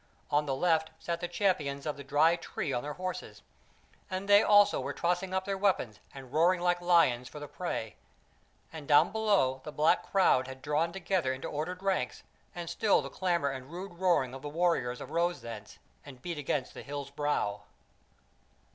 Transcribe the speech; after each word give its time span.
On 0.31 0.47
the 0.47 0.55
left 0.55 0.89
sat 0.97 1.19
the 1.19 1.27
Champions 1.27 1.85
of 1.85 1.95
the 1.95 2.03
Dry 2.03 2.35
Tree 2.35 2.73
on 2.73 2.81
their 2.81 2.93
horses, 2.95 3.43
and 4.09 4.27
they 4.27 4.41
also 4.41 4.81
were 4.81 4.93
tossing 4.95 5.31
up 5.31 5.45
their 5.45 5.59
weapons 5.59 5.99
and 6.11 6.33
roaring 6.33 6.59
like 6.59 6.81
lions 6.81 7.29
for 7.29 7.39
the 7.39 7.47
prey; 7.47 7.95
and 8.73 8.87
down 8.87 9.11
below 9.11 9.61
the 9.63 9.71
black 9.71 10.01
crowd 10.09 10.47
had 10.47 10.63
drawn 10.63 10.91
together 10.91 11.31
into 11.31 11.47
ordered 11.47 11.83
ranks, 11.83 12.23
and 12.55 12.67
still 12.67 13.03
the 13.03 13.11
clamour 13.11 13.51
and 13.51 13.71
rude 13.71 13.93
roaring 13.93 14.33
of 14.33 14.41
the 14.41 14.49
warriors 14.49 15.01
arose 15.01 15.41
thence, 15.41 15.77
and 16.03 16.23
beat 16.23 16.39
against 16.39 16.73
the 16.73 16.81
hill's 16.81 17.11
brow. 17.11 17.61